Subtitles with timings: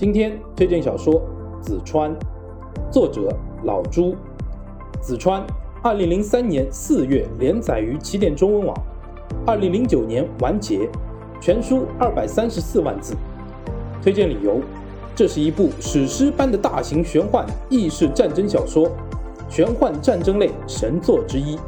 [0.00, 1.16] 今天推荐小说
[1.60, 2.10] 《紫川》，
[2.90, 3.28] 作者
[3.64, 4.16] 老朱。
[4.98, 5.46] 紫川，
[5.82, 8.74] 二零零三年四月连载于起点中文网，
[9.46, 10.88] 二零零九年完结，
[11.38, 13.14] 全书二百三十四万字。
[14.02, 14.62] 推荐理由：
[15.14, 18.90] 这是一部史诗般的大型玄幻异世战争小说，
[19.50, 21.58] 玄幻战争类神作之一。